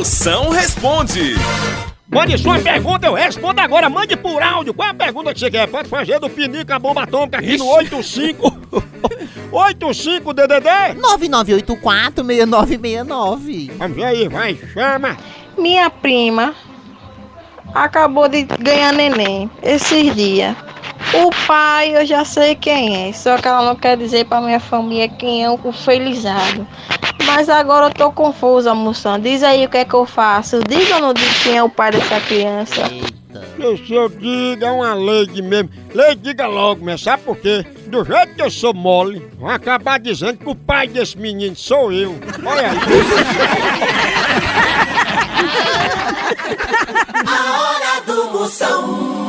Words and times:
Moção 0.00 0.48
responde. 0.48 1.34
Mande 2.08 2.38
sua 2.38 2.58
pergunta, 2.58 3.06
eu 3.06 3.12
respondo 3.12 3.60
agora. 3.60 3.90
Mande 3.90 4.16
por 4.16 4.42
áudio. 4.42 4.72
Qual 4.72 4.88
é 4.88 4.92
a 4.92 4.94
pergunta 4.94 5.34
que 5.34 5.40
você 5.40 5.50
quer? 5.50 5.68
Pode 5.68 5.90
fazer 5.90 6.18
do 6.18 6.30
Pinica 6.30 6.78
Bomba 6.78 7.02
Atômica 7.02 7.36
aqui 7.36 7.58
no 7.58 7.66
85... 7.66 8.80
85 9.52 10.32
DDD. 10.32 10.70
9984-6969. 12.16 13.72
Vamos 13.76 13.94
ver 13.94 14.04
aí, 14.04 14.26
vai, 14.26 14.58
chama. 14.72 15.18
Minha 15.58 15.90
prima 15.90 16.54
acabou 17.74 18.26
de 18.26 18.44
ganhar 18.44 18.94
neném 18.94 19.50
esses 19.62 20.16
dias. 20.16 20.56
O 21.12 21.30
pai 21.46 21.94
eu 21.94 22.06
já 22.06 22.24
sei 22.24 22.54
quem 22.54 23.08
é, 23.08 23.12
só 23.12 23.36
que 23.36 23.46
ela 23.46 23.66
não 23.66 23.76
quer 23.76 23.98
dizer 23.98 24.24
pra 24.24 24.40
minha 24.40 24.60
família 24.60 25.08
quem 25.08 25.44
é 25.44 25.50
o 25.50 25.58
felizado. 25.72 26.66
Mas 27.34 27.48
agora 27.48 27.86
eu 27.86 27.94
tô 27.94 28.12
confusa, 28.12 28.74
moção. 28.74 29.18
Diz 29.18 29.42
aí 29.42 29.64
o 29.64 29.68
que 29.68 29.78
é 29.78 29.84
que 29.84 29.94
eu 29.94 30.04
faço. 30.04 30.60
Diga 30.68 30.96
ou 30.96 31.00
não 31.00 31.14
diga 31.14 31.30
quem 31.42 31.56
é 31.56 31.62
o 31.62 31.68
pai 31.68 31.92
dessa 31.92 32.20
criança. 32.20 32.82
Que 33.56 33.86
se 33.86 33.94
eu 33.94 34.08
diga 34.08 34.66
é 34.66 34.70
uma 34.70 34.94
lei 34.94 35.26
mesmo. 35.40 35.70
Lei 35.94 36.14
diga 36.16 36.46
logo, 36.46 36.84
mas 36.84 37.00
sabe 37.00 37.22
por 37.22 37.36
quê? 37.36 37.64
Do 37.86 38.04
jeito 38.04 38.34
que 38.34 38.42
eu 38.42 38.50
sou 38.50 38.74
mole, 38.74 39.26
vão 39.38 39.48
acabar 39.48 40.00
dizendo 40.00 40.38
que 40.38 40.48
o 40.48 40.54
pai 40.54 40.88
desse 40.88 41.16
menino 41.16 41.54
sou 41.54 41.92
eu. 41.92 42.16
Olha 42.44 42.70
aí. 42.70 42.78
A 47.26 47.60
hora 47.60 48.00
do 48.06 48.32
Moção. 48.32 49.19